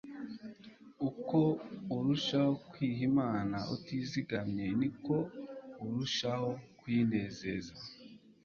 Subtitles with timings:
[1.09, 1.39] Uko
[1.97, 5.15] unishaho kwiha Imana vtizigarirye, niko
[5.83, 7.73] urushaho kuyinezeza.